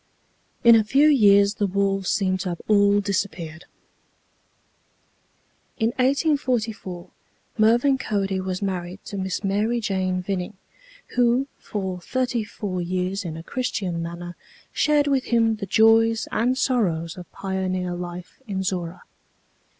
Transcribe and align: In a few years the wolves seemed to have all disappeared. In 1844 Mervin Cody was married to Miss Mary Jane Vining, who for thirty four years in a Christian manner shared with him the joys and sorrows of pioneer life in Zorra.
In 0.63 0.73
a 0.75 0.83
few 0.83 1.07
years 1.07 1.53
the 1.53 1.67
wolves 1.67 2.09
seemed 2.09 2.39
to 2.39 2.49
have 2.49 2.61
all 2.67 3.01
disappeared. 3.01 3.65
In 5.77 5.89
1844 5.89 7.11
Mervin 7.59 7.99
Cody 7.99 8.39
was 8.41 8.63
married 8.63 9.05
to 9.05 9.15
Miss 9.17 9.43
Mary 9.43 9.79
Jane 9.79 10.23
Vining, 10.23 10.57
who 11.09 11.45
for 11.59 11.99
thirty 12.01 12.43
four 12.43 12.81
years 12.81 13.23
in 13.23 13.37
a 13.37 13.43
Christian 13.43 14.01
manner 14.01 14.35
shared 14.73 15.05
with 15.05 15.25
him 15.25 15.57
the 15.57 15.67
joys 15.67 16.27
and 16.31 16.57
sorrows 16.57 17.15
of 17.15 17.31
pioneer 17.31 17.93
life 17.93 18.41
in 18.47 18.63
Zorra. 18.63 19.03